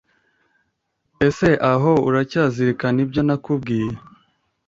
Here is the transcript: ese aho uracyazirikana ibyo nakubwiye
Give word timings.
ese 1.27 1.47
aho 1.71 1.91
uracyazirikana 2.07 2.97
ibyo 3.05 3.21
nakubwiye 3.27 3.91